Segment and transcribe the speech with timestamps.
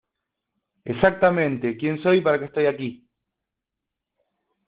[0.83, 3.07] Exactamente quién soy y para qué estoy aquí